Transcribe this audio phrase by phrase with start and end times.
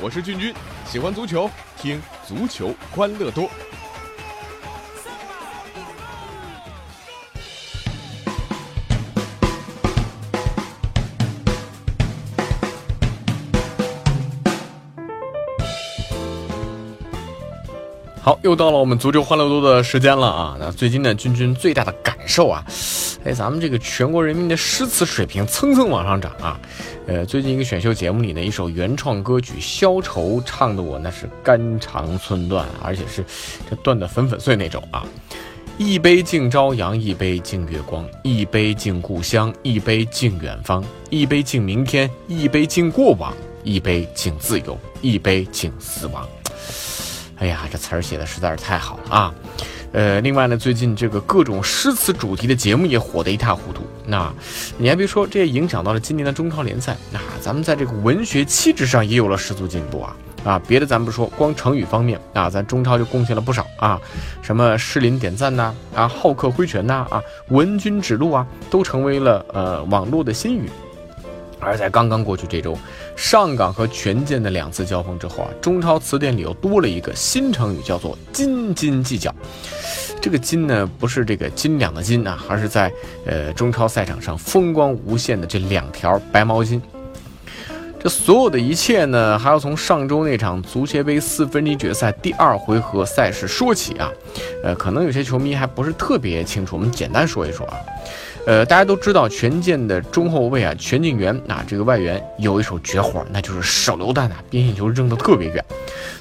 [0.00, 0.54] 我是俊君，
[0.86, 3.50] 喜欢足球，听足球欢乐多。
[18.28, 20.54] 好，又到了我们足球欢乐多的时间了啊！
[20.60, 22.62] 那最近呢，君君最大的感受啊，
[23.24, 26.60] 哎，咱们这个全国人民的诗词水平蹭蹭往上涨啊！
[27.06, 33.24] 呃，最近一个选秀节目里呢，一首原创歌曲《消愁》唱的我那是肝肠寸断，而且是
[33.70, 35.06] 这断得粉粉碎那种啊！
[35.78, 43.32] 一杯敬朝阳，一杯敬月光，一杯敬故乡，一杯敬远方，一杯敬明天，一杯敬过往，
[43.64, 46.28] 一杯敬自由，一杯敬死亡。
[47.38, 49.34] 哎呀，这词儿写的实在是太好了啊！
[49.92, 53.82] 呃，另外呢，最近这个各种诗词主题的节目也火得一塌糊涂。
[54.04, 54.32] 那
[54.76, 56.96] 你还别说，这也影响到了今年的中超联赛。
[57.12, 60.16] 那咱们在这个文学气质上也有了十足进步啊！
[60.44, 64.00] 啊，别的咱不说，光成语方面啊，咱中超就贡献了不少啊。
[64.42, 70.68] 什么诗林点赞呐，啊，好客挥拳呐，啊，闻君指路啊，都成为了呃网络的新语。
[71.60, 72.76] 而在刚刚过去这周，
[73.16, 79.34] 上港和权健的两次交锋之后啊，中超词典里又多了一个新成语，叫做“斤斤计较”。
[80.20, 82.92] 这个“斤”呢，不是这个斤两的“斤”啊，而是在
[83.26, 86.80] 呃中超赛场上风光无限的这两条白毛巾。
[88.00, 94.08] 这所有的一切呢，还要从上周那场足协杯四分之一决赛第二回合赛事说起啊。
[94.62, 97.76] 呃，可能有些球迷还不是特别清楚，我们简单说一说啊。
[98.48, 105.62] 呃，大家都知道权健的中后卫啊，全敬元啊，这个外援有一手绝活，那就是手榴弹啊，边线球扔得特别远。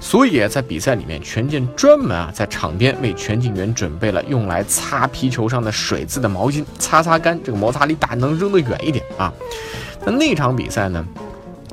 [0.00, 9.30] 所以在比赛里面，权健专门啊在场边为全敬元准备了用来擦皮球上的水渍的毛巾，擦擦干，这个摩擦力大，能扔得远一点啊。
[10.06, 11.06] 那那场比赛呢，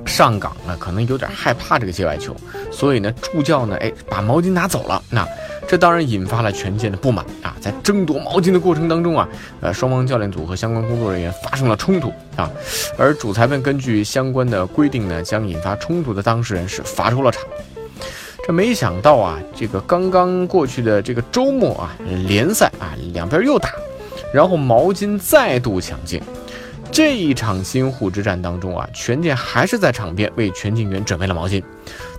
[0.06, 2.36] 上港呢可能有点害怕这个界外球，
[2.70, 5.02] 所以呢助教呢，哎，把毛巾拿走了。
[5.10, 5.26] 那
[5.72, 7.56] 这当然引发了权健的不满啊！
[7.62, 9.26] 在争夺毛巾的过程当中啊，
[9.62, 12.52] 呃，双方教练组和相关工作人员发生了冲突啊，
[12.98, 17.42] 而主裁判根据相关的规定呢，将引发冲突的当事人是罚出了场。
[18.46, 21.96] 这没想到啊，这个刚刚过去的这个周末啊，
[22.28, 23.70] 联赛啊，两边又打，
[24.34, 26.22] 然后毛巾再度抢镜。
[26.92, 31.64] 这一场新沪之战当中啊，权健还是在场边为全敬元准备了毛巾。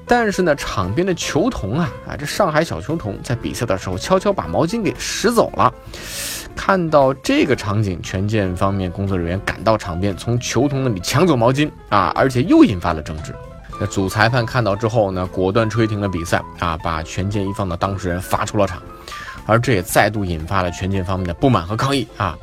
[0.07, 5.73] 但是呢，场边的球童啊啊，这上海小球童在比赛的时候悄悄把毛巾给拾走了。
[6.55, 13.35] 看到这个场景，权健方面工作人员赶到场边，从球童那里抢走毛巾啊，而且又引发了争执。
[13.81, 18.83] 那主裁判看到之后呢，果断吹停了比赛啊，把权健一方的当事人罚出了场。
[19.47, 22.37] 而这也再度引发了权健方面的不满和抗议啊。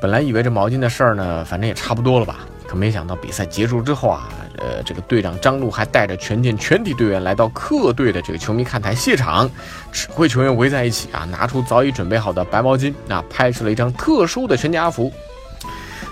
[0.00, 2.40] 本来以为这毛巾的事儿呢，反正也差不多了吧。
[2.66, 4.28] 可没想到比赛结束之后啊，
[4.62, 9.50] 呃，这个队长张璐还带着全健全体队员来到客队的这个球迷看台谢场，
[9.90, 15.12] 指挥球员围在一起啊，拿出早已准备好的白毛巾啊，拍出了一张特殊的全家福。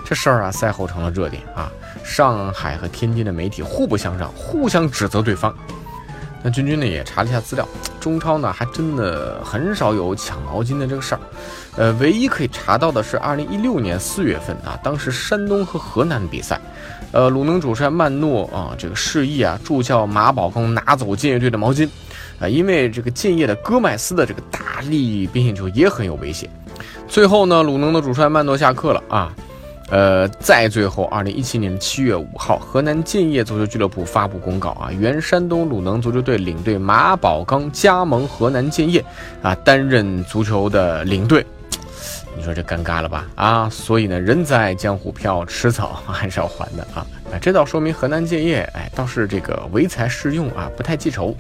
[0.04, 1.70] 这事儿啊，赛后成了热点啊，
[2.02, 5.54] 上海和天津的媒体互不相让，互相指责对方。
[6.42, 7.68] 那君君呢也查了一下资料，
[8.00, 11.20] 中超呢还真的很少有抢毛巾的这个事儿。
[11.76, 16.60] 呃，唯一可以查到的是二零一六年四月份啊，当时山东和河南的比赛，
[17.12, 21.88] 呃，鲁能主帅曼诺啊，这个示意啊，助教马宝刚拿走建业队的毛巾，
[22.40, 26.48] 啊，因为这个建业的戈麦斯的这个大力边线球也很有威胁。
[27.06, 29.30] 最后呢，鲁能的主帅曼诺下课了啊。
[29.90, 39.04] 呃，再最后，二零一七年七月五号，河南建业足球俱乐部发布公告啊，原山东鲁能足球队领队马宝刚加盟河南建业，
[39.42, 41.44] 啊，担任足球的领队。
[42.36, 43.26] 你说这尴尬了吧？
[43.34, 47.04] 啊，所以呢，人在江湖飘，迟早 还是要还的啊。
[47.32, 51.36] 啊，这倒说明河南建业，哎，倒是这个唯才是用啊，不太记仇。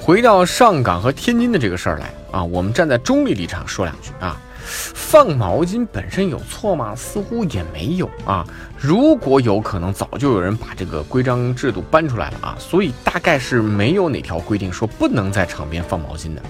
[0.00, 4.40] 回到上港和天津的这个事儿来啊，我们站在中立立场说两句啊。
[4.64, 6.94] 放毛巾本身有错吗？
[6.96, 8.44] 似乎也没有啊。
[8.78, 12.56] 如果有可能，早就有人把这个规章制度搬出来了啊。
[12.58, 16.42] 所以大概是没有哪条规定说不能在场边放毛巾的。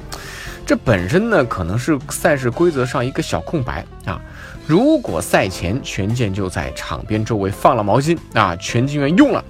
[0.67, 4.19] 这本身呢，可能是赛事规则上一个小空白啊。
[4.67, 9.45] 如果赛前权健就在场边周围放了毛巾啊，全敬员用了，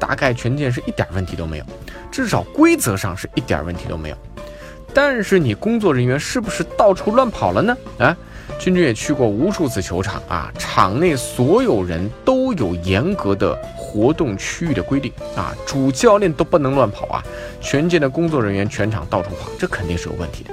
[0.00, 1.64] 大概权健是一点问题都没有，
[2.10, 4.16] 至少规则上是一点问题都没有。
[4.96, 7.76] 但是你工作人员是不是到处乱跑了呢？
[7.98, 8.16] 啊，
[8.58, 17.22] 君君也去过无数次球场啊，场内所有人都有严格的活动区域的规定啊，主教练都不能乱跑啊，
[17.60, 20.50] 全健的工作人员全场到处跑，这肯定是有问题的。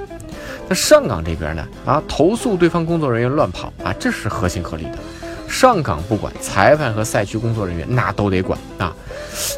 [0.68, 1.66] 那上港这边呢？
[1.86, 4.98] 啊，投诉对方工作人员乱跑啊，这是合情合理的。
[5.48, 8.94] 上岗不管，裁判和赛区工作人员那都得管啊。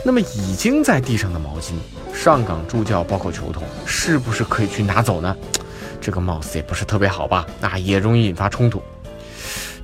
[0.04, 1.72] 那么已经在地上的毛巾，
[2.14, 5.36] 上岗助教包括球童是不是可以去拿走呢？
[6.00, 7.46] 这个貌似也不是特别好吧？
[7.60, 8.82] 那也容易引发冲突。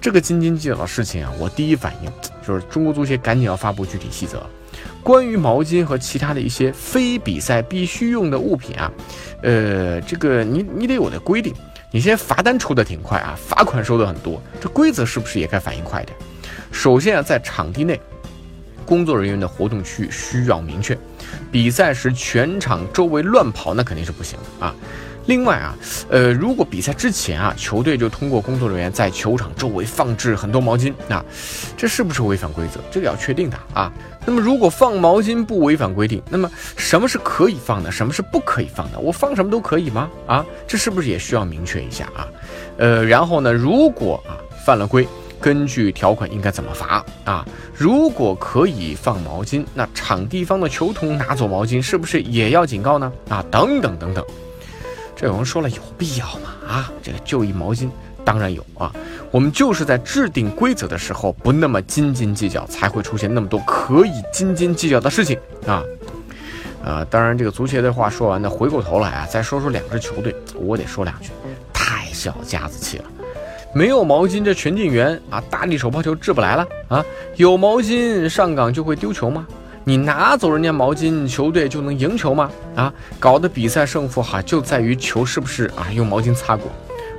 [0.00, 2.12] 这个斤斤计较的事情啊，我第一反应
[2.46, 4.44] 就是中国足协赶紧要发布具体细则。
[5.02, 8.92] 关于毛巾和其他的一些非比赛必须用的物品啊，
[9.42, 11.54] 呃，这个你你得有的规定。
[11.94, 16.16] 你现在罚单出的挺快啊，罚款收的很多，这规则是不是也该反应快点？
[16.72, 18.00] 首先啊，在场地内，
[18.86, 20.96] 工作人员的活动区域需要明确，
[21.50, 24.74] 比赛时全场周围乱跑那肯定是不行的啊。
[25.26, 25.76] 另外啊，
[26.10, 31.24] 呃，如果比赛之前啊，球队就通过工作人员在球场周围放置很多毛巾，那
[31.76, 32.80] 这是不是违反规则？
[32.90, 33.92] 这个要确定的啊。
[34.24, 38.98] 那么如果放毛巾不违反规定，那么什么是可以放的，什么是不可以放的？
[38.98, 40.08] 我放什么都可以吗？
[40.26, 42.26] 啊，这是不是也需要明确一下啊？
[42.78, 45.06] 呃，然后呢，如果啊犯了规，
[45.40, 47.46] 根据条款应该怎么罚啊？
[47.74, 53.12] 如果可以放毛巾，那场地方的球童拿走毛巾，是不是也要警告呢？
[53.28, 54.24] 啊，等等等等。
[55.22, 56.50] 这有人说了，有必要吗？
[56.68, 57.88] 啊，这个就一毛巾，
[58.24, 58.92] 当然有啊。
[59.30, 65.80] 我们就是在制定规则的时候不那么斤斤计较，才会出现那么多可以斤斤计较的事情啊。
[66.82, 71.30] 呃，当然这个足协的话说完呢，回过头来啊，再说说两支球队，我得说两句，
[71.72, 73.04] 太小家子气了。
[73.72, 77.04] 没有毛巾，这全进员啊，大力手抛球治不来了啊。
[77.36, 79.46] 有毛巾上岗就会丢球吗？
[79.84, 82.48] 你拿走人家毛巾，球队就能赢球吗？
[82.76, 86.70] 啊，搞得比赛胜负哈就在于球是不是啊用毛巾擦过，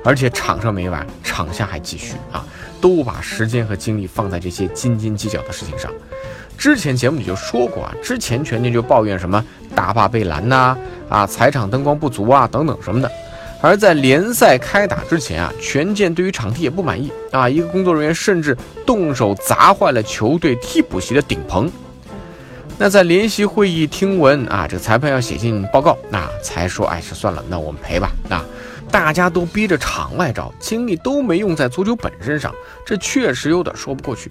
[0.02, 2.42] 而且场上没完，场下还继续啊，
[2.80, 5.92] 都把时间和精力放在这些斤斤计较的事情上。
[6.56, 9.44] 之前节目里就说过啊，之前全健就抱怨什么
[9.74, 10.74] 大坝被拦呐，
[11.10, 13.10] 啊踩场灯光不足啊等等什么的。
[13.60, 18.56] 而在联赛开打之前啊，权健对于场地也不满意啊，一个工作人员甚至
[18.86, 21.70] 动手砸坏了球队替补席的顶棚。
[22.76, 28.10] 那在联席会议听闻啊，这个裁判要写进报告，那才说，哎，是算了，那我们赔吧。
[28.28, 28.44] 啊，
[28.90, 32.52] 大家都逼着场外招，精力都没用在足球本身上，
[32.84, 34.30] 这确实有点说不过去。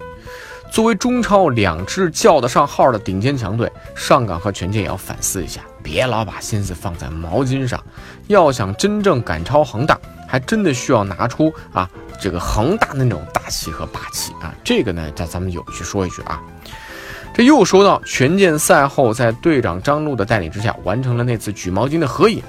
[0.70, 7.82] 作为中超两支叫得上号的顶尖强队，上港和权健也要反思一下，别老把心思放在毛巾上。
[8.26, 9.98] 要想真正赶超恒大，
[10.28, 11.88] 还真的需要拿出啊
[12.20, 14.54] 这个恒大那种大气和霸气啊。
[14.62, 16.42] 这个呢，在咱们有去说一句啊。
[17.34, 22.40] 这又说到权健赛后在队长张璐的带领之下完成了那次举毛巾的合影，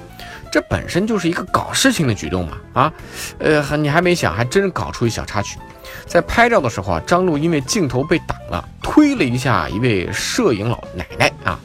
[0.52, 2.92] 这本身就是一个搞事情的举动嘛啊，
[3.40, 5.58] 呃，你还没想，还真搞出一小插曲，
[6.06, 11.58] 在拍照的时候啊，张璐因为镜头被挡了，推了一下一位摄影老奶奶啊，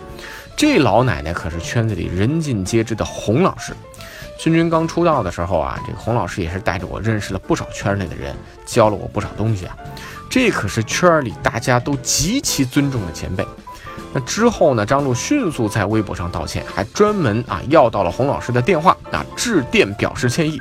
[0.58, 3.72] 这老奶奶可是圈子里人尽皆知的洪老师。
[4.40, 8.36] 君君刚出道的时候啊，这个洪老师也是带着我认识了不少圈内的人，
[8.66, 9.78] 教了我不少东西啊。
[10.32, 13.46] 这可是圈里大家都极其尊重的前辈。
[14.14, 14.86] 那之后呢？
[14.86, 20.58] 张璐迅速在微博上道歉，还专门啊要到了洪老师的电话啊，致电表示歉意。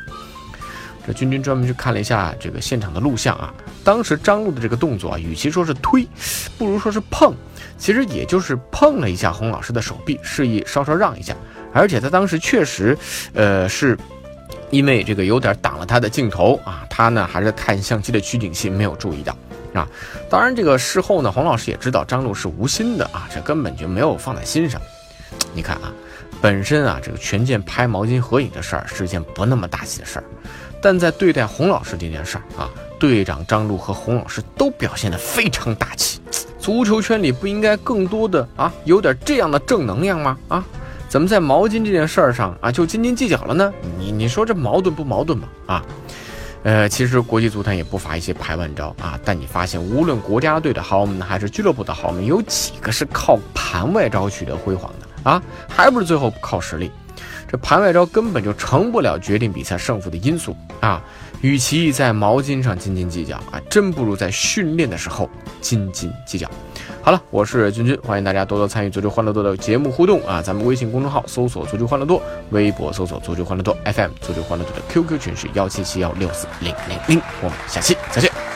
[1.07, 6.07] 这君君专门去看了一下这个现场的录像啊，当时张璐的这个动作啊，与其说是推，
[6.59, 7.33] 不如说是碰，
[7.79, 11.35] 其实也就是碰了一下洪老师的手臂，示意稍稍让一下。
[11.73, 12.99] 而且他当时确实，
[13.35, 13.97] 呃是。
[14.71, 19.37] 因为这个有点挡了他的镜头啊，他呢还是看相机的取景器，没有注意到
[19.75, 19.89] 啊。
[20.29, 24.81] 当然，这个事后呢，黄老师也知道张璐是无心的啊，这根本就没有放在心上。
[25.55, 25.93] 你看啊，
[26.41, 30.25] 本身啊，这个权健拍毛巾合影的事儿是件不那么大气的事儿，
[30.83, 36.21] 但在对待洪老师这件事儿啊，队长张璐和洪老师都表现得非常大气。
[36.59, 40.37] 足球圈里不应该更多的啊，有点这样的正能量吗？
[40.49, 40.65] 啊？
[41.09, 43.73] 怎么在毛巾这件事儿上啊就斤斤计较了呢？
[43.99, 45.49] 你你说这矛盾不矛盾吗？
[45.67, 45.85] 啊，
[46.63, 55.43] 呃，其实国际足坛也不乏一些排外招啊，但你发现无论国家队的豪门还是俱乐部的豪门，有几个是靠盘外招取得辉煌的啊？
[55.69, 56.91] 还不是最后靠实力？
[57.49, 61.03] 这盘外招根本就成不了决定比赛胜负的因素啊！
[61.41, 65.29] 与其在毛巾上斤斤计较啊，真不如在训练的时候
[65.61, 66.49] 斤斤计较。
[67.03, 70.43] 好了，我是君君，欢迎大家多多参与足球欢乐多的节目互动啊！
[70.43, 78.50] 咱们微信公众号搜索足球欢乐多，微博搜索足球欢乐多 FM，足球欢乐多的 QQ 群是幺七七幺六四零零零，我们下期再见。